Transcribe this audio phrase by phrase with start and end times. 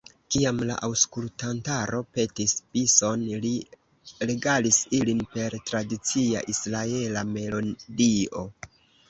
[0.33, 3.51] Kiam la aŭskultantaro petis bison, li
[4.31, 8.45] regalis ilin per tradicia israela melodio.